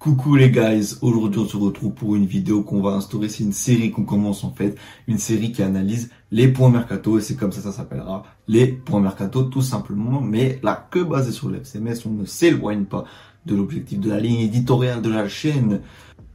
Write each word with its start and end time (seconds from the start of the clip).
Coucou 0.00 0.34
les 0.34 0.50
guys, 0.50 0.96
aujourd'hui 1.02 1.40
on 1.40 1.46
se 1.46 1.58
retrouve 1.58 1.92
pour 1.92 2.16
une 2.16 2.24
vidéo 2.24 2.62
qu'on 2.62 2.80
va 2.80 2.92
instaurer, 2.92 3.28
c'est 3.28 3.44
une 3.44 3.52
série 3.52 3.90
qu'on 3.90 4.04
commence 4.04 4.44
en 4.44 4.50
fait, 4.50 4.74
une 5.06 5.18
série 5.18 5.52
qui 5.52 5.62
analyse 5.62 6.08
les 6.30 6.48
points 6.48 6.70
mercato 6.70 7.18
et 7.18 7.20
c'est 7.20 7.36
comme 7.36 7.52
ça 7.52 7.60
ça 7.60 7.70
s'appellera, 7.70 8.22
les 8.48 8.66
points 8.66 9.00
mercato 9.00 9.42
tout 9.42 9.60
simplement, 9.60 10.22
mais 10.22 10.58
là 10.62 10.88
que 10.90 11.00
basé 11.00 11.32
sur 11.32 11.50
l'FCMS, 11.50 12.06
on 12.06 12.12
ne 12.12 12.24
s'éloigne 12.24 12.86
pas 12.86 13.04
de 13.44 13.54
l'objectif 13.54 14.00
de 14.00 14.08
la 14.08 14.20
ligne 14.20 14.40
éditoriale 14.40 15.02
de 15.02 15.10
la 15.10 15.28
chaîne 15.28 15.82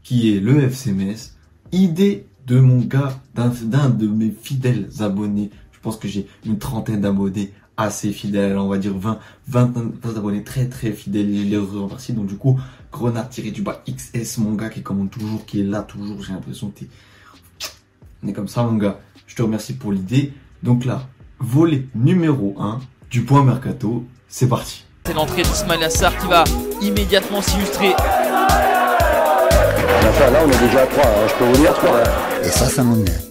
qui 0.03 0.31
est 0.31 0.39
le 0.39 0.59
FCMS, 0.69 1.33
idée 1.71 2.27
de 2.45 2.59
mon 2.59 2.81
gars, 2.81 3.19
d'un 3.33 3.89
de 3.89 4.05
mes 4.05 4.29
fidèles 4.29 4.89
abonnés, 4.99 5.49
je 5.71 5.79
pense 5.79 5.97
que 5.97 6.07
j'ai 6.07 6.27
une 6.45 6.59
trentaine 6.59 7.01
d'abonnés 7.01 7.51
assez 7.77 8.11
fidèles, 8.11 8.57
on 8.57 8.67
va 8.67 8.77
dire 8.77 8.97
20, 8.97 9.19
20, 9.47 9.73
20 10.01 10.17
abonnés 10.17 10.43
très 10.43 10.67
très 10.67 10.91
fidèles. 10.91 11.33
Je 11.35 11.43
les 11.43 11.57
remercie. 11.57 12.13
Donc 12.13 12.27
du 12.27 12.37
coup, 12.37 12.59
Grenade 12.95 13.29
tiré 13.29 13.51
du 13.51 13.61
bas 13.61 13.83
XS, 13.87 14.37
mon 14.37 14.53
gars, 14.53 14.69
qui 14.69 14.81
commande 14.81 15.11
toujours, 15.11 15.45
qui 15.45 15.59
est 15.59 15.63
là 15.63 15.81
toujours, 15.81 16.23
j'ai 16.23 16.31
l'impression 16.31 16.69
que 16.69 16.79
t'es... 16.79 16.87
On 18.23 18.27
est 18.29 18.33
comme 18.33 18.47
ça, 18.47 18.63
mon 18.63 18.77
gars. 18.77 18.99
Je 19.27 19.35
te 19.35 19.41
remercie 19.41 19.73
pour 19.73 19.91
l'idée. 19.91 20.31
Donc 20.63 20.85
là, 20.85 21.01
volet 21.39 21.87
numéro 21.93 22.55
1 22.57 22.79
du 23.11 23.23
point 23.23 23.43
mercato, 23.43 24.05
c'est 24.29 24.47
parti. 24.47 24.85
C'est 25.05 25.13
l'entrée 25.13 25.43
d'Ismail 25.43 25.83
Assar 25.83 26.17
qui 26.17 26.27
va 26.27 26.45
immédiatement 26.81 27.41
s'illustrer. 27.41 27.89
là, 27.89 27.97
on 30.45 30.49
est 30.49 30.67
déjà 30.67 30.83
à 30.83 30.87
3, 30.87 31.03
hein, 31.03 31.27
je 31.27 31.33
peux 31.35 31.45
vous 31.51 31.57
dire 31.57 31.73
3. 31.73 32.03
Et 32.43 32.47
ça, 32.47 32.69
ça 32.69 32.83
m'énerve. 32.83 33.25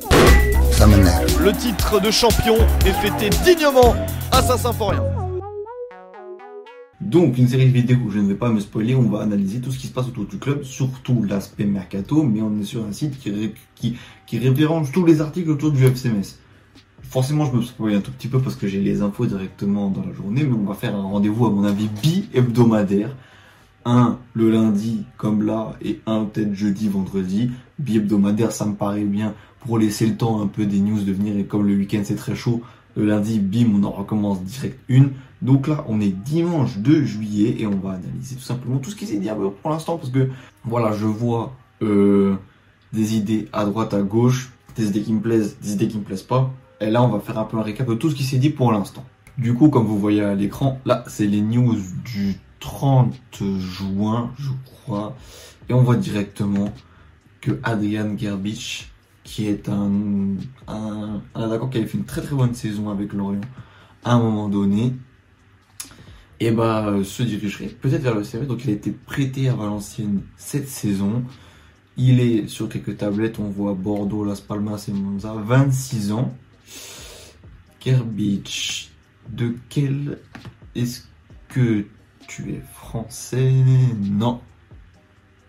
Le 1.41 1.53
titre 1.53 2.01
de 2.01 2.11
champion 2.11 2.57
est 2.85 2.93
fêté 2.93 3.31
dignement 3.45 3.95
à 4.31 4.43
Saint-Symphorien. 4.43 5.14
Donc, 7.05 7.37
une 7.37 7.49
série 7.49 7.67
de 7.67 7.73
vidéos 7.73 7.99
où 8.07 8.11
je 8.11 8.19
ne 8.19 8.29
vais 8.29 8.35
pas 8.35 8.51
me 8.51 8.61
spoiler, 8.61 8.95
on 8.95 9.11
va 9.11 9.21
analyser 9.21 9.61
tout 9.61 9.71
ce 9.71 9.79
qui 9.79 9.89
se 9.89 9.93
passe 9.93 10.09
autour 10.09 10.25
du 10.25 10.39
club, 10.39 10.63
surtout 10.63 11.23
l'aspect 11.23 11.67
mercato, 11.67 12.23
mais 12.23 12.41
on 12.41 12.59
est 12.59 12.65
sur 12.65 12.83
un 12.83 12.93
site 12.93 13.19
qui, 13.19 13.99
référence 14.39 14.91
tous 14.91 15.05
les 15.05 15.21
articles 15.21 15.51
autour 15.51 15.71
du 15.71 15.85
FCMS. 15.85 16.39
Forcément, 17.03 17.45
je 17.45 17.57
me 17.57 17.63
spoil 17.63 17.95
un 17.95 18.01
tout 18.01 18.11
petit 18.11 18.29
peu 18.29 18.41
parce 18.41 18.57
que 18.57 18.67
j'ai 18.67 18.81
les 18.81 19.03
infos 19.03 19.27
directement 19.27 19.91
dans 19.91 20.03
la 20.03 20.15
journée, 20.15 20.45
mais 20.45 20.55
on 20.55 20.65
va 20.65 20.75
faire 20.75 20.97
un 20.97 21.03
rendez-vous, 21.03 21.45
à 21.45 21.51
mon 21.51 21.65
avis, 21.65 21.91
bi-hebdomadaire. 22.03 23.15
Un 23.85 24.19
le 24.33 24.51
lundi, 24.51 25.05
comme 25.19 25.43
là, 25.43 25.77
et 25.83 26.01
un 26.07 26.25
peut-être 26.25 26.55
jeudi, 26.55 26.89
vendredi. 26.89 27.51
Bi-hebdomadaire, 27.79 28.51
ça 28.51 28.65
me 28.65 28.75
paraît 28.75 29.05
bien 29.05 29.35
pour 29.61 29.79
laisser 29.79 30.07
le 30.07 30.17
temps 30.17 30.41
un 30.41 30.47
peu 30.47 30.65
des 30.65 30.81
news 30.81 31.03
de 31.03 31.13
venir, 31.13 31.37
et 31.37 31.45
comme 31.45 31.67
le 31.67 31.77
week-end 31.77 32.01
c'est 32.03 32.17
très 32.17 32.35
chaud, 32.35 32.63
le 32.97 33.05
lundi, 33.05 33.41
bim, 33.41 33.73
on 33.75 33.85
en 33.85 33.91
recommence 33.91 34.43
direct 34.43 34.79
une. 34.89 35.11
Donc 35.43 35.69
là, 35.69 35.85
on 35.89 36.01
est 36.01 36.09
dimanche 36.09 36.79
2 36.79 37.05
juillet 37.05 37.57
et 37.59 37.67
on 37.67 37.77
va 37.77 37.93
analyser 37.93 38.37
tout 38.37 38.43
simplement 38.43 38.79
tout 38.79 38.91
ce 38.91 38.97
qui 38.97 39.07
s'est 39.07 39.19
dit 39.19 39.29
pour 39.63 39.71
l'instant 39.71 39.99
parce 39.99 40.11
que 40.11 40.31
voilà, 40.65 40.93
je 40.93 41.07
vois 41.07 41.55
euh, 41.83 42.37
des 42.93 43.17
idées 43.17 43.49
à 43.53 43.65
droite, 43.65 43.95
à 43.95 44.03
gauche, 44.03 44.53
des 44.77 44.89
idées 44.89 45.03
qui 45.03 45.13
me 45.13 45.21
plaisent, 45.21 45.59
des 45.61 45.73
idées 45.73 45.89
qui 45.89 45.99
me 45.99 46.05
plaisent 46.05 46.23
pas. 46.23 46.51
Et 46.81 46.91
là, 46.91 47.03
on 47.03 47.09
va 47.09 47.21
faire 47.21 47.39
un 47.39 47.45
peu 47.45 47.57
un 47.59 47.63
récap 47.63 47.87
de 47.89 47.95
tout 47.95 48.11
ce 48.11 48.15
qui 48.15 48.25
s'est 48.25 48.39
dit 48.39 48.51
pour 48.51 48.73
l'instant. 48.73 49.05
Du 49.37 49.55
coup, 49.55 49.69
comme 49.69 49.87
vous 49.87 49.99
voyez 49.99 50.23
à 50.23 50.35
l'écran, 50.35 50.81
là, 50.85 51.05
c'est 51.09 51.27
les 51.27 51.41
news 51.41 51.77
du 52.05 52.37
30 52.61 53.15
juin, 53.59 54.31
je 54.39 54.51
crois. 54.65 55.17
Et 55.69 55.75
on 55.75 55.83
voit 55.83 55.97
directement 55.97 56.73
que 57.41 57.59
Adrian 57.63 58.17
Gerbich 58.17 58.95
qui 59.25 59.49
est 59.49 59.69
un, 59.69 59.91
un, 60.69 61.21
qui 61.35 61.79
avait 61.79 61.87
fait 61.87 61.99
une 61.99 62.05
très 62.05 62.21
très 62.21 62.37
bonne 62.37 62.55
saison 62.55 62.91
avec 62.91 63.13
Lorient 63.13 63.41
à 64.05 64.13
un 64.13 64.19
moment 64.19 64.49
donné, 64.49 64.93
et 66.45 66.51
bah 66.51 66.93
se 67.03 67.23
dirigerait 67.23 67.69
peut-être 67.69 68.03
vers 68.03 68.15
le 68.15 68.25
CV. 68.25 68.47
Donc 68.47 68.65
il 68.65 68.71
a 68.71 68.75
été 68.75 68.91
prêté 68.91 69.49
à 69.49 69.55
Valenciennes 69.55 70.23
cette 70.37 70.69
saison. 70.69 71.25
Il 71.97 72.21
est 72.21 72.49
sur 72.49 72.69
quelques 72.69 72.99
tablettes, 72.99 73.39
on 73.39 73.49
voit 73.49 73.75
Bordeaux, 73.75 74.25
Las 74.25 74.41
Palmas 74.41 74.85
et 74.89 74.93
Monza, 74.93 75.33
26 75.33 76.13
ans. 76.13 76.35
Kerbich, 77.79 78.91
de 79.29 79.55
quel 79.69 80.19
est-ce 80.75 81.03
que 81.49 81.87
tu 82.27 82.53
es 82.53 82.63
français? 82.75 83.53
Non. 84.01 84.41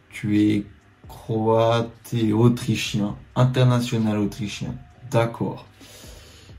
Tu 0.09 0.40
es 0.40 0.66
croate 1.08 2.14
et 2.14 2.31
autrichien, 2.31 3.18
international 3.36 4.20
autrichien, 4.20 4.75
d'accord, 5.12 5.66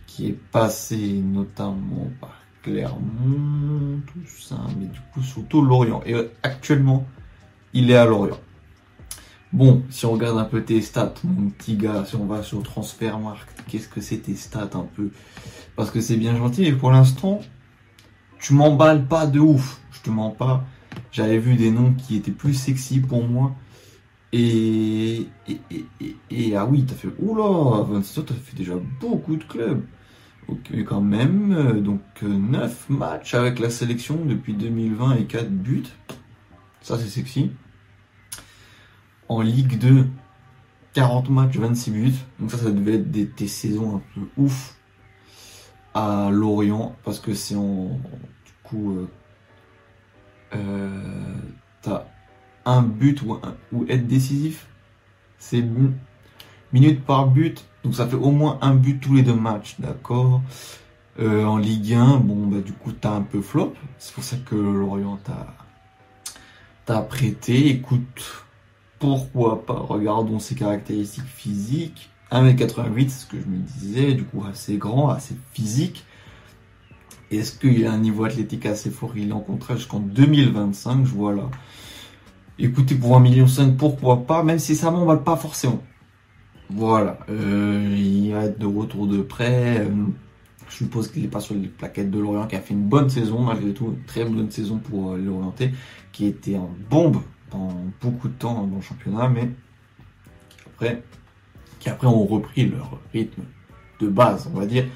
qui 0.06 0.28
est 0.28 0.38
passé 0.50 1.22
notamment 1.24 2.10
par 2.20 2.42
Clermont, 2.66 3.75
tout 4.06 4.26
ça, 4.40 4.56
mais 4.78 4.86
du 4.86 5.00
coup 5.12 5.22
surtout 5.22 5.62
Lorient. 5.62 6.02
Et 6.06 6.14
euh, 6.14 6.30
actuellement, 6.42 7.06
il 7.72 7.90
est 7.90 7.96
à 7.96 8.04
Lorient. 8.06 8.38
Bon, 9.52 9.82
si 9.90 10.04
on 10.06 10.12
regarde 10.12 10.38
un 10.38 10.44
peu 10.44 10.62
tes 10.62 10.80
stats, 10.82 11.14
mon 11.24 11.50
petit 11.50 11.76
gars, 11.76 12.04
si 12.04 12.16
on 12.16 12.26
va 12.26 12.42
sur 12.42 12.62
Transfermarkt, 12.62 13.64
qu'est-ce 13.68 13.88
que 13.88 14.00
c'est 14.00 14.18
tes 14.18 14.34
stats 14.34 14.70
un 14.74 14.86
peu? 14.94 15.10
Parce 15.76 15.90
que 15.90 16.00
c'est 16.00 16.16
bien 16.16 16.36
gentil, 16.36 16.62
mais 16.62 16.72
pour 16.72 16.90
l'instant, 16.90 17.40
tu 18.38 18.54
m'emballes 18.54 19.06
pas 19.06 19.26
de 19.26 19.40
ouf. 19.40 19.80
Je 19.92 20.00
te 20.00 20.10
mens 20.10 20.30
pas. 20.30 20.64
J'avais 21.12 21.38
vu 21.38 21.54
des 21.54 21.70
noms 21.70 21.94
qui 21.94 22.16
étaient 22.16 22.32
plus 22.32 22.54
sexy 22.54 23.00
pour 23.00 23.26
moi. 23.26 23.54
Et, 24.32 25.28
et, 26.30 26.56
ah 26.56 26.66
oui, 26.66 26.84
t'as 26.84 26.94
fait, 26.94 27.08
oula, 27.18 27.82
26 27.84 28.18
ans, 28.18 28.24
t'as 28.26 28.34
fait 28.34 28.56
déjà 28.56 28.74
beaucoup 29.00 29.36
de 29.36 29.44
clubs. 29.44 29.82
Ok, 30.48 30.70
quand 30.84 31.00
même, 31.00 31.52
euh, 31.52 31.80
donc 31.80 32.02
9 32.22 32.86
euh, 32.90 32.94
matchs 32.94 33.34
avec 33.34 33.58
la 33.58 33.68
sélection 33.68 34.24
depuis 34.24 34.54
2020 34.54 35.16
et 35.16 35.24
4 35.24 35.50
buts. 35.50 35.82
Ça, 36.82 36.96
c'est 36.98 37.08
sexy. 37.08 37.50
En 39.28 39.40
Ligue 39.40 39.76
2, 39.76 40.06
40 40.92 41.30
matchs, 41.30 41.56
26 41.56 41.90
buts. 41.90 42.12
Donc 42.38 42.52
ça, 42.52 42.58
ça 42.58 42.70
devait 42.70 42.94
être 42.94 43.10
des, 43.10 43.24
des 43.24 43.48
saisons 43.48 43.96
un 43.96 44.02
peu 44.14 44.20
ouf 44.36 44.76
à 45.94 46.30
Lorient, 46.30 46.94
parce 47.02 47.18
que 47.18 47.34
c'est 47.34 47.56
en... 47.56 47.98
Du 48.44 48.52
coup, 48.62 48.92
euh, 48.92 49.08
euh 50.54 51.34
t'as 51.82 52.04
un 52.64 52.82
but 52.82 53.20
ou, 53.22 53.40
ou 53.72 53.84
être 53.88 54.06
décisif. 54.06 54.68
C'est 55.38 55.64
minutes 56.72 57.04
par 57.04 57.26
but, 57.26 57.64
donc 57.86 57.94
ça 57.94 58.08
fait 58.08 58.16
au 58.16 58.32
moins 58.32 58.58
un 58.62 58.74
but 58.74 58.98
tous 58.98 59.14
les 59.14 59.22
deux 59.22 59.32
matchs, 59.32 59.76
d'accord 59.78 60.42
euh, 61.20 61.44
En 61.44 61.56
Ligue 61.56 61.94
1, 61.94 62.16
bon, 62.16 62.48
bah, 62.48 62.60
du 62.60 62.72
coup, 62.72 62.90
t'as 62.90 63.12
un 63.12 63.22
peu 63.22 63.40
flop. 63.40 63.74
C'est 63.96 64.12
pour 64.12 64.24
ça 64.24 64.36
que 64.38 64.56
Lorient 64.56 65.20
t'a 66.84 67.02
prêté. 67.02 67.68
Écoute, 67.68 68.44
pourquoi 68.98 69.64
pas? 69.64 69.78
Regardons 69.78 70.40
ses 70.40 70.56
caractéristiques 70.56 71.28
physiques. 71.28 72.10
1m88, 72.32 73.08
c'est 73.08 73.20
ce 73.20 73.26
que 73.26 73.40
je 73.40 73.46
me 73.46 73.58
disais, 73.58 74.14
du 74.14 74.24
coup 74.24 74.42
assez 74.50 74.78
grand, 74.78 75.10
assez 75.10 75.36
physique. 75.52 76.04
Est-ce 77.30 77.56
qu'il 77.56 77.86
a 77.86 77.92
un 77.92 77.98
niveau 77.98 78.24
athlétique 78.24 78.66
assez 78.66 78.90
fort 78.90 79.12
Il 79.14 79.28
est 79.28 79.32
en 79.32 79.44
jusqu'en 79.76 80.00
2025, 80.00 81.06
je 81.06 81.14
vois 81.14 81.32
là. 81.32 81.48
Écoutez, 82.58 82.96
pour 82.96 83.16
1,5 83.16 83.22
million, 83.22 83.46
pourquoi 83.78 84.26
pas, 84.26 84.42
même 84.42 84.58
si 84.58 84.74
ça 84.74 84.90
m'emballe 84.90 85.22
pas 85.22 85.36
forcément. 85.36 85.84
Voilà, 86.70 87.18
euh, 87.30 87.94
il 87.96 88.32
va 88.32 88.44
être 88.44 88.58
de 88.58 88.66
retour 88.66 89.06
de 89.06 89.22
près. 89.22 89.80
Euh, 89.80 89.90
je 90.68 90.74
suppose 90.74 91.10
qu'il 91.10 91.22
n'est 91.22 91.28
pas 91.28 91.40
sur 91.40 91.54
les 91.54 91.68
plaquettes 91.68 92.10
de 92.10 92.18
Lorient, 92.18 92.46
qui 92.46 92.56
a 92.56 92.60
fait 92.60 92.74
une 92.74 92.88
bonne 92.88 93.08
saison, 93.08 93.40
malgré 93.40 93.72
tout, 93.72 93.86
une 93.86 94.04
très 94.04 94.24
bonne 94.24 94.50
saison 94.50 94.78
pour 94.78 95.12
euh, 95.12 95.18
l'Orienté, 95.18 95.70
qui 96.12 96.26
était 96.26 96.56
en 96.56 96.70
bombe 96.90 97.18
pendant 97.50 97.76
beaucoup 98.00 98.28
de 98.28 98.34
temps 98.34 98.66
dans 98.66 98.76
le 98.76 98.82
championnat, 98.82 99.28
mais 99.28 99.48
qui 100.48 100.56
après, 100.66 101.02
qui 101.78 101.88
après 101.88 102.08
ont 102.08 102.26
repris 102.26 102.68
leur 102.68 102.98
rythme 103.12 103.42
de 104.00 104.08
base, 104.08 104.50
on 104.52 104.58
va 104.58 104.66
dire. 104.66 104.86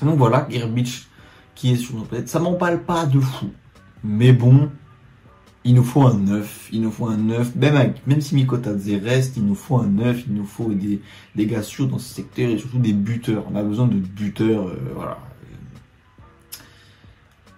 Donc 0.00 0.16
voilà, 0.16 0.46
Gerbich 0.50 1.06
qui 1.54 1.72
est 1.72 1.76
sur 1.76 1.96
nos 1.96 2.04
plaquettes. 2.04 2.30
Ça 2.30 2.40
m'emballe 2.40 2.82
pas 2.82 3.04
de 3.04 3.20
fou. 3.20 3.50
Mais 4.02 4.32
bon, 4.32 4.70
il 5.64 5.74
nous 5.74 5.84
faut 5.84 6.02
un 6.02 6.18
9, 6.18 6.70
il 6.72 6.82
nous 6.82 6.90
faut 6.90 7.06
un 7.06 7.16
9, 7.16 7.54
même, 7.56 7.94
même 8.06 8.20
si 8.20 8.34
Mikotadze 8.34 8.90
reste, 9.02 9.36
il 9.36 9.46
nous 9.46 9.54
faut 9.54 9.76
un 9.76 9.86
9, 9.86 10.24
il 10.26 10.34
nous 10.34 10.44
faut 10.44 10.72
des, 10.72 11.00
des 11.36 11.46
gars 11.46 11.62
sûrs 11.62 11.86
dans 11.86 11.98
ce 11.98 12.12
secteur 12.14 12.50
et 12.50 12.58
surtout 12.58 12.78
des 12.78 12.92
buteurs. 12.92 13.44
On 13.52 13.56
a 13.56 13.62
besoin 13.62 13.86
de 13.86 13.94
buteurs, 13.94 14.68
euh, 14.68 14.92
voilà. 14.94 15.18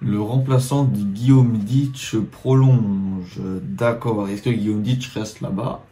Le 0.01 0.21
remplaçant 0.21 0.85
de 0.85 0.99
Guillaume 0.99 1.57
Ditch 1.57 2.17
prolonge. 2.17 3.41
D'accord. 3.63 4.29
Est-ce 4.29 4.43
que 4.43 4.51
Guillaume 4.51 4.83
Ditch 4.83 5.09
reste 5.15 5.41
là-bas? 5.41 5.83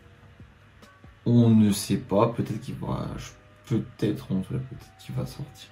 On 1.25 1.49
ne 1.49 1.71
sait 1.71 1.97
pas. 1.97 2.29
Peut-être 2.29 2.61
qu'il 2.61 2.75
va. 2.75 3.07
Peut-être, 3.67 4.27
peut-être 4.27 4.27
qu'il 5.03 5.15
va 5.15 5.25
sortir. 5.25 5.71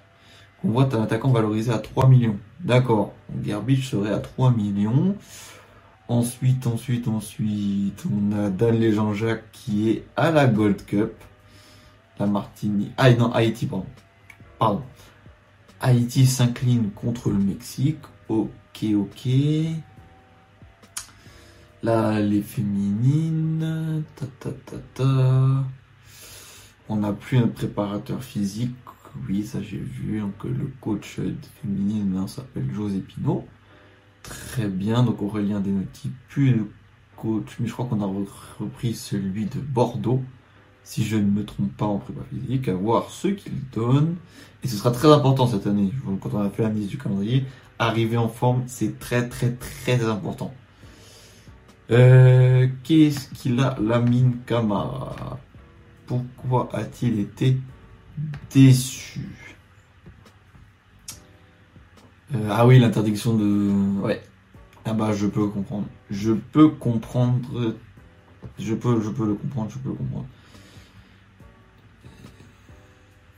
On 0.63 0.69
voit 0.69 0.89
un 0.95 1.03
attaquant 1.03 1.29
valorisé 1.29 1.71
à 1.71 1.77
3 1.77 2.07
millions. 2.07 2.37
D'accord. 2.59 3.13
Garbage 3.31 3.89
serait 3.89 4.11
à 4.11 4.19
3 4.19 4.51
millions. 4.51 5.15
Ensuite, 6.11 6.67
ensuite, 6.67 7.07
ensuite, 7.07 8.03
on 8.05 8.33
a 8.33 8.49
Dan 8.49 8.91
Jean-Jacques 8.91 9.49
qui 9.53 9.91
est 9.91 10.03
à 10.17 10.29
la 10.29 10.45
Gold 10.45 10.83
Cup. 10.85 11.13
La 12.19 12.25
Martinique. 12.25 12.91
Ah 12.97 13.13
non, 13.13 13.31
Haïti, 13.31 13.65
pardon. 13.65 13.85
Pardon. 14.59 14.83
Haïti 15.79 16.25
s'incline 16.25 16.91
contre 16.91 17.29
le 17.29 17.37
Mexique. 17.37 18.01
Ok, 18.27 18.83
ok. 18.93 19.29
Là, 21.81 22.19
les 22.19 22.41
féminines. 22.41 24.03
Ta, 24.17 24.25
ta, 24.37 24.49
ta, 24.51 24.77
ta. 24.93 25.63
On 26.89 26.97
n'a 26.97 27.13
plus 27.13 27.37
un 27.37 27.47
préparateur 27.47 28.21
physique. 28.21 28.75
Oui, 29.29 29.45
ça 29.45 29.61
j'ai 29.61 29.77
vu. 29.77 30.19
Donc 30.19 30.43
le 30.43 30.73
coach 30.81 31.21
féminine 31.61 32.17
hein, 32.17 32.27
s'appelle 32.27 32.69
José 32.73 32.99
Pino. 32.99 33.47
Très 34.23 34.67
bien. 34.67 35.03
Donc 35.03 35.21
Aurélien 35.21 35.59
Denotti, 35.59 36.11
plus 36.29 36.51
de 36.51 36.65
coach. 37.15 37.57
Mais 37.59 37.67
je 37.67 37.73
crois 37.73 37.85
qu'on 37.85 38.01
a 38.01 38.23
repris 38.59 38.93
celui 38.93 39.45
de 39.45 39.59
Bordeaux. 39.59 40.23
Si 40.83 41.03
je 41.03 41.15
ne 41.15 41.29
me 41.29 41.45
trompe 41.45 41.71
pas 41.77 41.85
en 41.85 41.99
prépa 41.99 42.21
physique, 42.29 42.67
à 42.67 42.73
voir 42.73 43.09
ce 43.11 43.27
qu'il 43.27 43.53
donne. 43.73 44.15
Et 44.63 44.67
ce 44.67 44.75
sera 44.75 44.91
très 44.91 45.11
important 45.11 45.47
cette 45.47 45.67
année. 45.67 45.91
Quand 46.21 46.33
on 46.33 46.41
a 46.41 46.49
fait 46.49 46.63
la 46.63 46.69
mise 46.69 46.87
du 46.87 46.97
calendrier, 46.97 47.45
arriver 47.79 48.17
en 48.17 48.27
forme, 48.27 48.63
c'est 48.67 48.99
très 48.99 49.29
très 49.29 49.51
très 49.51 50.03
important. 50.05 50.53
Euh, 51.91 52.67
Qu'est-ce 52.83 53.29
qu'il 53.29 53.59
a, 53.59 53.77
Lamine 53.79 54.37
Camara? 54.45 55.39
Pourquoi 56.05 56.69
a-t-il 56.73 57.19
été 57.19 57.57
déçu? 58.53 59.50
Euh, 62.35 62.49
Ah 62.49 62.65
oui, 62.65 62.79
l'interdiction 62.79 63.35
de... 63.35 63.99
Ouais. 64.01 64.21
Ah 64.85 64.93
bah 64.93 65.13
je 65.13 65.27
peux 65.27 65.47
comprendre. 65.47 65.85
Je 66.09 66.33
peux 66.33 66.69
comprendre. 66.69 67.75
Je 68.57 68.73
peux, 68.73 69.01
je 69.01 69.09
peux 69.09 69.27
le 69.27 69.35
comprendre, 69.35 69.69
je 69.71 69.77
peux 69.77 69.89
le 69.89 69.95
comprendre. 69.95 70.25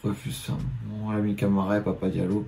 Refuse 0.04 0.36
ça. 0.36 0.54
Lamine 1.12 1.36
Camara 1.36 1.78
et 1.78 1.82
Papa 1.82 2.10
Diallo. 2.10 2.48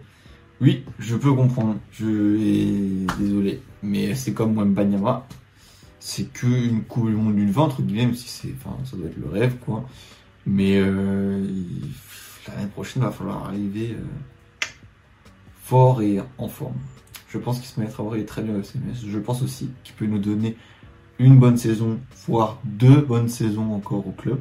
Oui, 0.61 0.83
je 0.99 1.15
peux 1.15 1.33
comprendre. 1.33 1.77
Je 1.91 2.05
suis 2.05 3.07
désolé. 3.19 3.61
Mais 3.83 4.15
c'est 4.15 4.33
comme 4.33 4.73
Banyama. 4.73 5.27
C'est 5.99 6.31
qu'une 6.31 6.83
Coupe 6.83 7.07
du 7.07 7.15
Monde 7.15 7.35
d'une 7.35 7.51
20, 7.51 7.61
entre 7.63 7.81
guillemets, 7.81 8.05
même 8.05 8.15
si 8.15 8.29
c'est, 8.29 8.53
enfin, 8.57 8.77
ça 8.85 8.95
doit 8.95 9.07
être 9.07 9.17
le 9.17 9.27
rêve, 9.27 9.55
quoi. 9.57 9.85
Mais 10.45 10.79
euh, 10.79 11.45
l'année 12.47 12.67
prochaine, 12.67 13.01
il 13.01 13.05
va 13.05 13.11
falloir 13.11 13.45
arriver 13.45 13.95
euh, 13.97 14.03
fort 15.65 16.03
et 16.03 16.19
en 16.37 16.47
forme. 16.47 16.77
Je 17.27 17.39
pense 17.39 17.59
qu'il 17.59 17.67
se 17.67 17.79
mettra 17.79 18.03
à 18.03 18.23
très 18.23 18.43
bien 18.43 18.55
au 18.55 18.61
CMS. 18.61 19.03
Je 19.07 19.19
pense 19.19 19.41
aussi 19.41 19.71
qu'il 19.83 19.95
peut 19.95 20.05
nous 20.05 20.19
donner 20.19 20.55
une 21.17 21.39
bonne 21.39 21.57
saison, 21.57 21.99
voire 22.27 22.59
deux 22.63 23.01
bonnes 23.01 23.29
saisons 23.29 23.73
encore 23.73 24.07
au 24.07 24.11
club. 24.11 24.39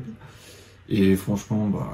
Et 0.90 1.16
franchement, 1.16 1.66
bah, 1.68 1.90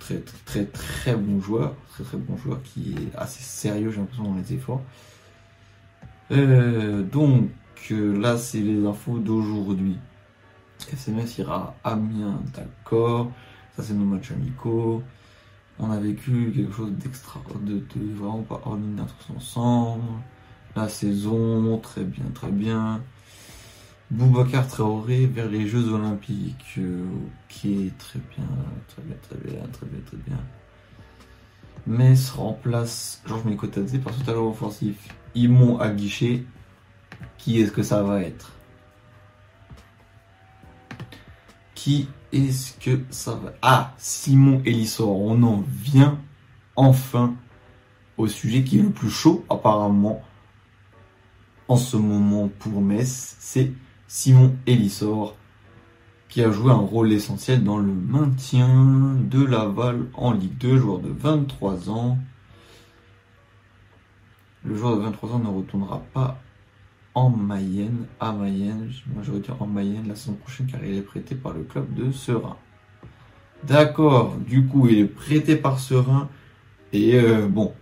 très 0.00 0.20
très 0.44 0.64
très 0.64 1.14
bon 1.14 1.40
joueur, 1.40 1.76
très 1.90 2.02
très 2.02 2.16
bon 2.16 2.36
joueur 2.36 2.60
qui 2.64 2.94
est 2.94 3.16
assez 3.16 3.44
sérieux, 3.44 3.92
j'ai 3.92 3.98
l'impression 3.98 4.24
dans 4.24 4.34
les 4.34 4.54
efforts. 4.54 4.82
Euh, 6.32 7.02
donc 7.02 7.50
là, 7.90 8.36
c'est 8.36 8.60
les 8.60 8.84
infos 8.84 9.20
d'aujourd'hui. 9.20 9.96
SMS 10.92 11.38
ira 11.38 11.76
à 11.84 11.92
Amiens, 11.92 12.40
d'accord. 12.56 13.30
Ça, 13.76 13.84
c'est 13.84 13.94
nos 13.94 14.04
matchs 14.04 14.32
amicaux. 14.32 15.02
On 15.78 15.90
a 15.90 15.98
vécu 15.98 16.52
quelque 16.54 16.72
chose 16.72 16.92
d'extra, 16.92 17.40
de, 17.62 17.82
vraiment 18.14 18.42
pas 18.42 18.60
ordinaire 18.64 19.06
tous 19.18 19.32
ensemble. 19.36 20.02
La 20.76 20.88
saison, 20.88 21.78
très 21.78 22.04
bien, 22.04 22.24
très 22.32 22.50
bien. 22.50 23.02
Boubacar 24.10 24.68
Traoré 24.68 25.26
vers 25.26 25.48
les 25.48 25.66
Jeux 25.66 25.88
Olympiques. 25.88 26.78
ok, 26.78 27.70
très 27.98 28.20
bien, 28.30 28.46
très 28.88 29.02
bien, 29.02 29.16
très 29.22 29.36
bien, 29.36 29.66
très 29.72 29.86
bien, 29.86 30.00
très 30.06 30.16
bien. 30.18 30.38
Metz 31.86 32.30
remplace 32.30 33.22
Georges 33.26 33.44
Mikotadze 33.44 33.98
par 33.98 34.14
ce 34.14 34.22
talent 34.22 34.48
offensif. 34.48 35.08
Imon 35.34 35.78
à 35.78 35.90
guichet. 35.90 36.44
Qui 37.38 37.60
est-ce 37.60 37.72
que 37.72 37.82
ça 37.82 38.02
va 38.02 38.22
être? 38.22 38.52
Qui 41.74 42.08
est-ce 42.34 42.74
que 42.78 43.00
ça 43.10 43.34
va? 43.34 43.52
Ah, 43.62 43.94
Simon 43.96 44.60
Elissor. 44.64 45.20
On 45.20 45.42
en 45.42 45.62
vient 45.66 46.18
enfin 46.76 47.34
au 48.16 48.26
sujet 48.26 48.64
qui 48.64 48.78
est 48.78 48.82
le 48.82 48.90
plus 48.90 49.10
chaud 49.10 49.44
apparemment 49.48 50.22
en 51.68 51.76
ce 51.76 51.96
moment 51.96 52.48
pour 52.58 52.80
Metz. 52.80 53.36
C'est 53.38 53.72
Simon 54.08 54.54
Elissor, 54.66 55.36
qui 56.28 56.42
a 56.42 56.50
joué 56.50 56.70
un 56.70 56.76
rôle 56.76 57.12
essentiel 57.12 57.64
dans 57.64 57.78
le 57.78 57.92
maintien 57.92 59.16
de 59.20 59.44
Laval 59.44 60.06
en 60.14 60.32
Ligue 60.32 60.58
2, 60.58 60.76
joueur 60.76 60.98
de 60.98 61.08
23 61.08 61.90
ans. 61.90 62.18
Le 64.64 64.76
joueur 64.76 64.96
de 64.96 65.02
23 65.02 65.32
ans 65.32 65.38
ne 65.38 65.48
retournera 65.48 66.02
pas 66.12 66.38
en 67.14 67.30
Mayenne, 67.30 68.06
à 68.18 68.32
Mayenne, 68.32 68.90
moi 69.14 69.22
dit 69.22 69.50
en 69.58 69.66
Mayenne 69.66 70.08
la 70.08 70.16
saison 70.16 70.34
prochaine 70.34 70.66
car 70.66 70.84
il 70.84 70.96
est 70.96 71.02
prêté 71.02 71.34
par 71.34 71.52
le 71.52 71.62
club 71.62 71.94
de 71.94 72.10
Serein. 72.10 72.56
D'accord, 73.62 74.36
du 74.36 74.66
coup 74.66 74.88
il 74.88 74.98
est 74.98 75.06
prêté 75.06 75.56
par 75.56 75.78
Serein 75.78 76.28
et 76.92 77.14
euh, 77.14 77.46
bon, 77.46 77.72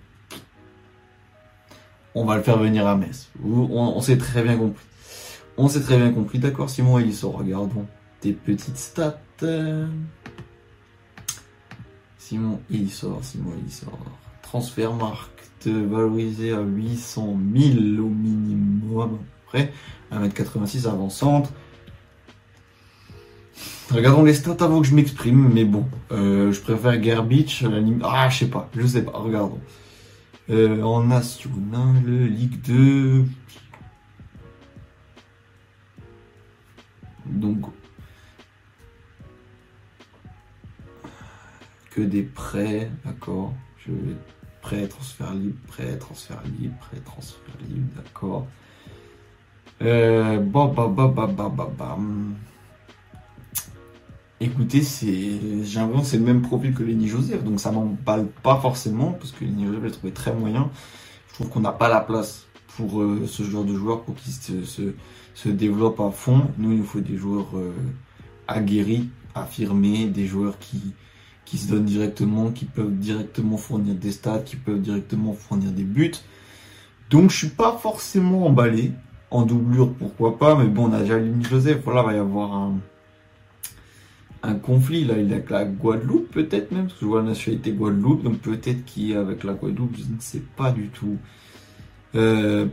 on 2.15 2.25
va 2.25 2.37
le 2.37 2.43
faire 2.43 2.59
venir 2.59 2.87
à 2.87 2.95
Metz. 2.95 3.31
On, 3.43 4.01
s'est 4.01 4.19
très 4.19 4.43
bien 4.43 4.57
compris. 4.57 4.85
On 5.57 5.69
s'est 5.69 5.81
très 5.81 5.97
bien 5.97 6.13
compris. 6.13 6.39
D'accord, 6.39 6.69
Simon 6.69 7.11
sort. 7.11 7.39
regardons 7.39 7.87
tes 8.21 8.33
petites 8.33 8.77
stats. 8.77 9.19
Simon 12.19 12.61
sort. 12.91 13.25
Simon 13.25 13.55
sort. 13.69 13.99
Transfert 14.43 14.93
marque 14.93 15.31
valorisé 15.71 16.53
à 16.53 16.61
800 16.61 17.37
000 17.55 18.05
au 18.05 18.09
minimum. 18.09 19.19
Après, 19.47 19.73
1m86 20.13 20.87
avant-centre. 20.89 21.51
Regardons 23.91 24.25
les 24.25 24.35
stats 24.35 24.57
avant 24.61 24.81
que 24.81 24.87
je 24.87 24.95
m'exprime, 24.95 25.51
mais 25.53 25.65
bon, 25.65 25.87
euh, 26.13 26.51
je 26.51 26.61
préfère 26.61 27.03
Gerbich, 27.03 27.63
la 27.63 27.79
Ah, 28.05 28.29
je 28.31 28.39
sais 28.39 28.47
pas, 28.49 28.71
je 28.75 28.87
sais 28.87 29.03
pas, 29.03 29.13
regardons. 29.13 29.61
Euh, 30.51 30.83
en 30.83 31.05
national, 31.05 32.03
Ligue 32.07 32.61
2, 32.63 33.25
Donc, 37.27 37.65
que 41.91 42.01
des 42.01 42.23
prêts, 42.23 42.91
d'accord 43.05 43.55
Je 43.79 43.93
vais 43.93 44.17
prêt, 44.63 44.87
transfert 44.87 45.35
libre, 45.35 45.59
prêt, 45.67 45.99
transfert 45.99 46.43
libre, 46.59 46.75
prêt, 46.81 47.01
transfert 47.05 47.55
libre, 47.69 47.89
d'accord. 47.97 48.47
Euh, 49.83 50.39
bah, 50.39 50.73
bah, 50.75 50.89
bah, 50.89 51.13
bah, 51.15 51.27
bah, 51.27 51.53
bah, 51.55 51.71
bah. 51.77 51.99
Écoutez, 54.41 54.83
c'est, 54.83 55.65
j'ai 55.65 55.81
c'est 56.05 56.17
le 56.17 56.25
même 56.25 56.43
profil 56.43 56.75
que 56.75 56.83
Lenny 56.83 57.09
Joseph, 57.09 57.45
donc 57.45 57.61
ça 57.61 57.71
m'emballe 57.71 58.29
pas 58.43 58.57
forcément, 58.57 59.13
parce 59.13 59.33
que 59.33 59.45
Lenny 59.45 59.67
Joseph, 59.67 59.85
je 59.85 59.89
trouvé 59.91 60.13
très 60.13 60.33
moyen. 60.33 60.71
Je 61.29 61.35
trouve 61.35 61.49
qu'on 61.49 61.61
n'a 61.61 61.73
pas 61.73 61.89
la 61.89 62.01
place 62.01 62.47
pour 62.77 63.03
euh, 63.03 63.27
ce 63.27 63.43
genre 63.43 63.65
de 63.65 63.75
joueur 63.75 64.03
pour 64.03 64.15
qu'il 64.15 64.33
se, 64.33 64.65
se, 64.65 64.95
se 65.35 65.49
développe 65.49 66.01
à 66.01 66.11
fond. 66.11 66.49
Nous, 66.59 66.73
il 66.73 66.79
nous 66.79 66.85
faut 66.85 67.01
des 67.01 67.17
joueurs 67.17 67.57
euh, 67.57 67.73
aguerris, 68.49 69.09
affirmés, 69.35 70.07
des 70.07 70.27
joueurs 70.27 70.59
qui, 70.59 70.93
qui 71.53 71.59
se 71.59 71.71
donnent 71.71 71.85
directement, 71.85 72.51
qui 72.51 72.65
peuvent 72.65 72.97
directement 72.97 73.59
fournir 73.59 73.95
des 73.95 74.11
stats, 74.11 74.39
qui 74.39 74.57
peuvent 74.57 74.81
directement 74.81 75.35
fournir 75.35 75.71
des 75.71 75.83
buts. 75.83 76.15
Donc 77.11 77.31
je 77.31 77.37
suis 77.37 77.49
pas 77.49 77.77
forcément 77.77 78.47
emballé. 78.47 78.93
En 79.31 79.43
doublure, 79.43 79.93
pourquoi 79.93 80.39
pas, 80.39 80.57
mais 80.57 80.65
bon, 80.65 80.89
on 80.89 80.93
a 80.95 81.01
déjà 81.01 81.19
Lynn 81.19 81.45
Joseph, 81.45 81.83
voilà, 81.85 82.03
va 82.03 82.15
y 82.15 82.19
avoir 82.19 82.71
un, 84.43 84.55
conflit, 84.55 85.05
là, 85.05 85.19
il 85.19 85.31
a 85.31 85.37
avec 85.37 85.51
la 85.51 85.67
Guadeloupe, 85.67 86.31
peut-être 86.31 86.73
même, 86.73 86.85
parce 86.85 86.95
que 86.95 87.01
je 87.01 87.07
vois 87.07 87.21
la 87.21 87.29
nationalité 87.29 87.73
Guadeloupe, 87.73 88.23
donc 88.23 88.39
peut-être 88.39 88.87
qu'il 88.87 89.15
avec 89.15 89.45
la 89.45 89.53
Guadeloupe, 89.53 89.95
je 89.97 90.05
ne 90.05 90.21
sais 90.21 90.43
pas 90.57 90.71
du 90.71 90.89
tout. 90.89 91.19
Euh, 92.15 92.67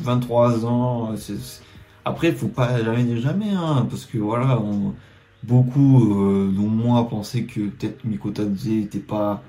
23 0.00 0.66
ans. 0.66 1.14
Après, 2.04 2.28
il 2.30 2.34
faut 2.34 2.48
pas 2.48 2.82
jamais 2.82 3.04
dire 3.04 3.20
jamais, 3.20 3.50
hein, 3.50 3.86
parce 3.88 4.04
que 4.04 4.18
voilà, 4.18 4.60
on... 4.60 4.94
beaucoup, 5.42 6.14
euh, 6.14 6.52
dont 6.54 6.68
moi, 6.68 7.08
pensaient 7.08 7.44
que 7.44 7.60
peut-être 7.60 8.04
Mikotadze 8.04 8.68
était 8.68 8.98
pas 8.98 9.42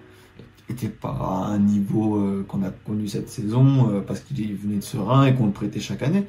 était 0.70 0.88
pas 0.88 1.10
à 1.10 1.52
un 1.52 1.60
niveau 1.60 2.16
euh, 2.16 2.46
qu'on 2.48 2.64
a 2.64 2.70
connu 2.70 3.10
cette 3.10 3.30
saison 3.30 3.90
euh, 3.90 4.00
parce 4.00 4.22
qu'il 4.22 4.56
venait 4.56 4.78
de 4.78 4.82
Serein 4.82 5.26
et 5.26 5.36
qu'on 5.36 5.48
le 5.48 5.52
prêtait 5.52 5.82
chaque 5.82 6.02
année. 6.02 6.26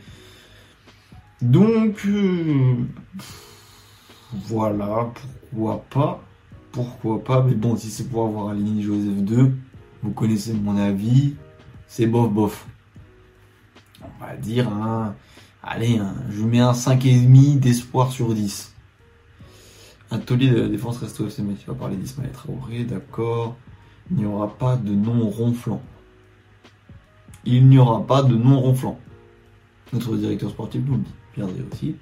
Donc 1.41 2.07
voilà, 4.47 5.13
pourquoi 5.51 5.85
pas, 5.91 6.23
pourquoi 6.73 7.23
pas, 7.23 7.43
mais 7.43 7.55
bon, 7.55 7.77
si 7.77 7.89
c'est 7.89 8.09
pour 8.09 8.27
avoir 8.27 8.49
aligné 8.49 8.83
Joseph 8.83 9.23
2, 9.23 9.53
vous 10.03 10.11
connaissez 10.11 10.55
mon 10.55 10.77
avis, 10.77 11.35
c'est 11.87 12.07
bof 12.07 12.31
bof 12.33 12.67
on 14.03 14.25
va 14.25 14.37
dire, 14.37 14.69
allez, 15.63 16.01
je 16.31 16.43
mets 16.43 16.61
un 16.61 16.73
5,5 16.73 17.61
d'espoir 17.61 18.11
sur 18.11 18.35
10. 18.35 18.72
Un 20.13 20.19
taulier 20.19 20.51
de 20.51 20.61
la 20.61 20.69
défense 20.69 20.99
reste 20.99 21.19
au 21.23 21.25
mais 21.25 21.55
tu 21.55 21.67
vas 21.67 21.75
parler 21.75 21.97
d'Ismaël 21.97 22.31
Traoré, 22.33 22.85
d'accord. 22.85 23.57
Il 24.11 24.19
n'y 24.19 24.27
aura 24.27 24.47
pas 24.59 24.77
de 24.77 24.93
non 24.93 25.27
ronflant. 25.31 25.81
Il 27.47 27.67
n'y 27.67 27.79
aura 27.79 28.07
pas 28.07 28.23
de 28.23 28.35
non 28.37 28.61
ronflant. 28.61 29.01
Notre 29.95 30.15
directeur 30.17 30.51
sportif 30.51 30.83
nous 30.85 30.97
le 30.97 30.99
dit. 30.99 31.15
Regardez 31.35 31.65
aussi. 31.73 31.97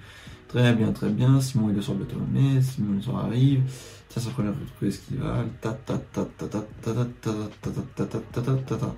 Très 0.48 0.72
bien, 0.72 0.90
très 0.90 1.10
bien. 1.10 1.40
Simon 1.40 1.68
il 1.68 1.76
le 1.76 1.82
sort 1.82 1.94
de 1.94 2.02
Tomé. 2.02 2.60
Simon 2.62 2.94
le 2.94 3.00
sort 3.00 3.20
arrive. 3.20 3.62
Ça, 4.08 4.20
sa 4.20 4.30
première 4.30 4.54
truc 4.54 4.88
estivale. 4.88 5.46
Ta 5.60 5.72
ta 5.72 5.96
ta 5.98 6.24
ta 6.24 6.48
ta 6.48 6.64
ta 6.82 6.94
ta 6.94 7.04
ta 7.22 7.32
ta 7.62 7.72
ta 7.72 8.06
ta 8.06 8.06
ta 8.06 8.42
ta 8.42 8.52
ta 8.56 8.76
ta 8.76 8.96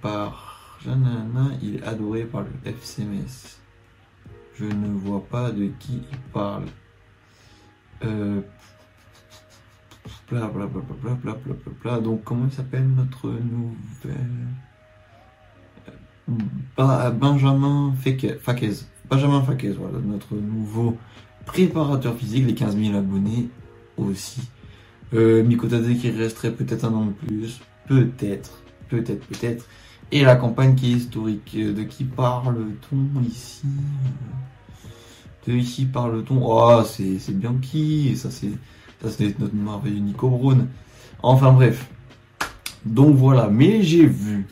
par 0.00 0.78
Janana, 0.84 1.50
il 1.60 1.76
est 1.76 1.82
adoré 1.82 2.22
par 2.22 2.42
le 2.42 2.50
FCMS. 2.64 3.58
Je 4.58 4.64
ne 4.64 4.92
vois 4.98 5.24
pas 5.24 5.50
de 5.50 5.66
qui 5.78 6.02
il 6.10 6.18
parle. 6.32 6.64
Euh, 8.04 8.40
Donc, 12.02 12.24
comment 12.24 12.46
il 12.46 12.52
s'appelle 12.52 12.88
notre 12.88 13.28
nouvelle? 13.28 14.48
Bah, 16.76 17.10
Benjamin 17.10 17.94
Fakez. 18.02 18.84
Benjamin 19.08 19.42
Fakez, 19.42 19.72
voilà, 19.72 19.98
notre 20.00 20.34
nouveau 20.34 20.96
préparateur 21.46 22.16
physique, 22.16 22.46
les 22.46 22.54
15 22.54 22.76
000 22.76 22.96
abonnés 22.96 23.48
aussi. 23.96 24.42
Euh, 25.14 25.42
qui 25.48 26.10
resterait 26.10 26.52
peut-être 26.52 26.84
un 26.84 26.92
an 26.92 27.06
de 27.06 27.12
plus. 27.12 27.60
Peut-être, 27.86 28.62
peut-être, 28.90 29.26
peut-être. 29.26 29.64
Et 30.10 30.24
la 30.24 30.36
campagne 30.36 30.74
qui 30.74 30.92
est 30.92 30.96
historique, 30.96 31.56
de 31.56 31.82
qui 31.82 32.04
parle-t-on 32.04 33.20
ici? 33.22 33.66
De 35.46 35.52
ici 35.52 35.84
parle-t-on? 35.84 36.40
Oh, 36.42 36.82
c'est 36.84 37.32
Bianchi, 37.32 38.16
ça 38.16 38.30
c'est 38.30 38.52
ça 39.02 39.10
c'est 39.10 39.38
notre 39.38 39.54
merveilleux 39.54 40.00
Nico 40.00 40.28
Brown. 40.28 40.66
Enfin 41.22 41.52
bref. 41.52 41.90
Donc 42.84 43.16
voilà, 43.16 43.48
mais 43.48 43.82
j'ai 43.82 44.06
vu 44.06 44.46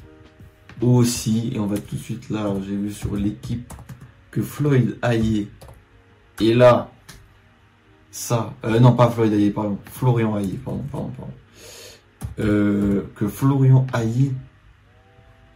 aussi, 0.82 1.52
et 1.54 1.58
on 1.58 1.66
va 1.66 1.78
tout 1.78 1.96
de 1.96 2.00
suite 2.00 2.28
là, 2.28 2.52
j'ai 2.66 2.76
vu 2.76 2.92
sur 2.92 3.16
l'équipe 3.16 3.72
que 4.30 4.42
Floyd 4.42 4.98
Hayé 5.02 5.48
et 6.40 6.52
là, 6.52 6.90
ça, 8.10 8.52
euh, 8.64 8.78
non 8.78 8.92
pas 8.92 9.08
Floyd 9.08 9.32
Hayé, 9.32 9.50
pardon, 9.50 9.78
Florian 9.90 10.36
Hayé, 10.36 10.58
pardon, 10.62 10.84
pardon, 10.92 11.10
pardon. 11.16 11.32
Euh, 12.38 13.04
que 13.14 13.26
Florian 13.26 13.86
Hayé 13.94 14.32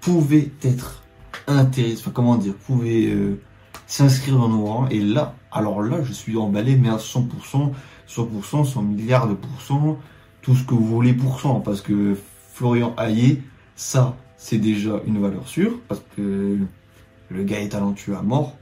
pouvait 0.00 0.50
être 0.62 1.02
intéressé, 1.46 2.00
enfin 2.00 2.10
comment 2.12 2.36
dire, 2.36 2.54
pouvait 2.54 3.06
euh, 3.06 3.40
s'inscrire 3.86 4.38
dans 4.38 4.48
nos 4.48 4.64
rangs. 4.64 4.88
Et 4.88 5.00
là, 5.00 5.34
alors 5.52 5.82
là, 5.82 6.02
je 6.02 6.12
suis 6.12 6.36
emballé, 6.36 6.76
mais 6.76 6.88
à 6.88 6.96
100%, 6.96 7.72
100%, 8.08 8.64
100 8.64 8.82
milliards 8.82 9.28
de 9.28 9.34
pourcents, 9.34 9.98
tout 10.42 10.54
ce 10.54 10.64
que 10.64 10.74
vous 10.74 10.86
voulez 10.86 11.12
pour 11.12 11.40
cent, 11.40 11.60
parce 11.60 11.80
que 11.80 12.16
Florian 12.54 12.94
Hayé, 12.98 13.42
ça, 13.76 14.16
c'est 14.36 14.58
déjà 14.58 15.00
une 15.06 15.20
valeur 15.20 15.46
sûre, 15.48 15.78
parce 15.88 16.02
que 16.16 16.58
le 17.28 17.44
gars 17.44 17.60
est 17.60 17.70
talentueux 17.70 18.16
à 18.16 18.22
mort, 18.22 18.56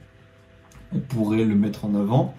on 0.93 0.99
pourrait 0.99 1.45
le 1.45 1.55
mettre 1.55 1.85
en 1.85 1.95
avant, 1.95 2.33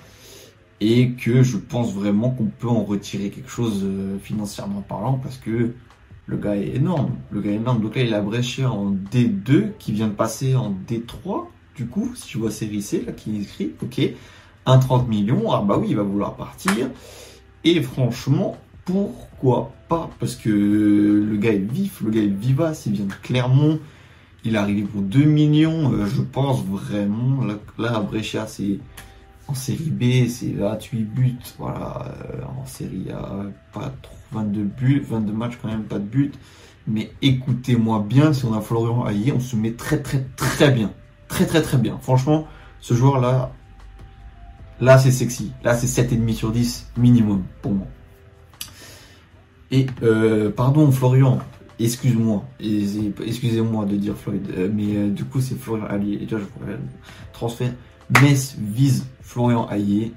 et 0.80 1.12
que 1.12 1.42
je 1.42 1.56
pense 1.56 1.92
vraiment 1.92 2.30
qu'on 2.30 2.46
peut 2.46 2.68
en 2.68 2.84
retirer 2.84 3.30
quelque 3.30 3.50
chose 3.50 3.82
euh, 3.84 4.18
financièrement 4.18 4.82
parlant, 4.82 5.14
parce 5.14 5.36
que 5.36 5.74
le 6.30 6.36
gars 6.36 6.56
est 6.56 6.76
énorme, 6.76 7.16
le 7.32 7.40
gars 7.40 7.50
est 7.50 7.56
énorme, 7.56 7.82
donc 7.82 7.96
là 7.96 8.02
il 8.02 8.14
a 8.14 8.20
bréché 8.20 8.64
en 8.64 8.92
D2, 8.92 9.72
qui 9.78 9.92
vient 9.92 10.06
de 10.06 10.12
passer 10.12 10.54
en 10.54 10.70
D3, 10.70 11.46
du 11.76 11.86
coup, 11.86 12.12
si 12.14 12.30
je 12.30 12.38
vois 12.38 12.50
série 12.50 12.82
C, 12.82 13.02
là, 13.04 13.12
qui 13.12 13.36
est 13.36 13.42
écrit, 13.42 13.72
ok, 13.82 14.00
1,30 14.66 15.08
millions, 15.08 15.50
ah 15.52 15.62
bah 15.66 15.76
oui, 15.78 15.88
il 15.90 15.96
va 15.96 16.02
vouloir 16.02 16.36
partir, 16.36 16.88
et 17.64 17.82
franchement, 17.82 18.56
pourquoi 18.84 19.72
pas? 19.88 20.08
Parce 20.20 20.36
que 20.36 20.48
le 20.48 21.36
gars 21.36 21.52
est 21.52 21.58
vif, 21.72 22.00
le 22.00 22.10
gars 22.10 22.22
est 22.22 22.26
vivace, 22.26 22.86
il 22.86 22.92
vient 22.92 23.06
de 23.06 23.12
Clermont, 23.22 23.80
il 24.44 24.54
est 24.54 24.58
arrivé 24.58 24.82
pour 24.82 25.02
2 25.02 25.24
millions, 25.24 25.92
euh, 25.92 26.06
je 26.06 26.22
pense 26.22 26.64
vraiment. 26.64 27.44
Là, 27.44 27.58
là 27.78 28.46
c'est 28.46 28.78
en 29.50 29.54
série 29.54 29.90
B, 29.90 30.28
c'est 30.28 30.52
28 30.52 31.04
buts, 31.04 31.38
voilà. 31.58 32.14
Euh, 32.32 32.42
en 32.60 32.64
série 32.66 33.10
A, 33.10 33.46
pas 33.72 33.92
trop, 34.00 34.14
22 34.32 34.62
buts, 34.62 35.04
22 35.04 35.32
matchs 35.32 35.58
quand 35.60 35.68
même, 35.68 35.82
pas 35.82 35.98
de 35.98 36.04
buts. 36.04 36.32
Mais 36.86 37.10
écoutez-moi 37.20 38.04
bien, 38.08 38.32
si 38.32 38.44
on 38.44 38.54
a 38.54 38.60
Florian 38.60 39.06
Hayé, 39.06 39.32
on 39.32 39.40
se 39.40 39.56
met 39.56 39.72
très 39.72 40.00
très 40.00 40.24
très 40.36 40.70
bien. 40.70 40.92
Très 41.28 41.46
très 41.46 41.62
très 41.62 41.78
bien. 41.78 41.98
Franchement, 42.00 42.46
ce 42.80 42.94
joueur-là, 42.94 43.52
là 44.80 44.98
c'est 44.98 45.10
sexy. 45.10 45.52
Là 45.64 45.74
c'est 45.74 45.88
7,5 45.88 46.32
sur 46.32 46.52
10 46.52 46.92
minimum 46.96 47.42
pour 47.60 47.72
moi. 47.72 47.86
Et 49.72 49.86
euh, 50.02 50.50
pardon 50.50 50.90
Florian, 50.92 51.40
excuse-moi, 51.78 52.44
excusez-moi 52.60 53.84
de 53.84 53.96
dire 53.96 54.16
Floyd, 54.16 54.48
euh, 54.56 54.68
mais 54.72 55.10
du 55.10 55.24
coup 55.24 55.40
c'est 55.40 55.58
Florian 55.58 55.86
Allier. 55.86 56.20
Et 56.22 56.26
tu 56.26 56.36
vois, 56.36 56.44
je 56.68 56.72
transfert. 57.32 57.72
Metz 58.20 58.56
vise 58.58 59.06
Florian 59.22 59.66
Allier. 59.66 60.12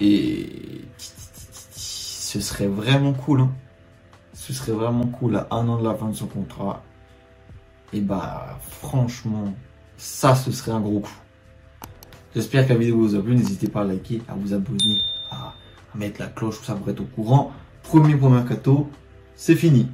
Et 0.00 0.82
ce 0.96 2.40
serait 2.40 2.66
vraiment 2.66 3.12
cool. 3.12 3.40
Hein. 3.40 3.52
Ce 4.34 4.52
serait 4.52 4.72
vraiment 4.72 5.06
cool 5.06 5.36
à 5.36 5.46
un 5.50 5.68
an 5.68 5.78
de 5.78 5.84
la 5.84 5.94
fin 5.94 6.08
de 6.08 6.14
son 6.14 6.26
contrat. 6.26 6.82
Et 7.92 8.00
bah 8.00 8.58
franchement, 8.70 9.54
ça 9.96 10.34
ce 10.34 10.50
serait 10.50 10.72
un 10.72 10.80
gros 10.80 11.00
coup. 11.00 11.16
J'espère 12.34 12.66
que 12.66 12.72
la 12.72 12.78
vidéo 12.78 12.98
vous 12.98 13.14
a 13.14 13.22
plu. 13.22 13.34
N'hésitez 13.34 13.68
pas 13.68 13.82
à 13.82 13.84
liker, 13.84 14.22
à 14.28 14.34
vous 14.34 14.54
abonner, 14.54 15.02
à 15.30 15.52
mettre 15.94 16.20
la 16.20 16.28
cloche, 16.28 16.60
ça 16.62 16.74
pour 16.74 16.88
être 16.88 17.00
au 17.00 17.04
courant 17.04 17.52
premier 17.82 18.16
pour 18.16 18.30
Mercato, 18.30 18.90
c'est 19.36 19.56
fini. 19.56 19.88